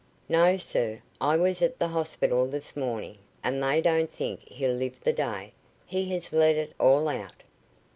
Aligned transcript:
"No, 0.27 0.57
sir. 0.57 0.99
I 1.21 1.37
was 1.37 1.61
at 1.61 1.77
the 1.77 1.89
hospital 1.89 2.47
this 2.47 2.75
morning, 2.75 3.19
and 3.43 3.61
they 3.61 3.81
don't 3.81 4.11
think 4.11 4.39
he'll 4.49 4.73
live 4.73 4.99
the 5.03 5.13
day. 5.13 5.53
He 5.85 6.11
has 6.13 6.33
let 6.33 6.55
it 6.55 6.73
all 6.79 7.07
out." 7.07 7.43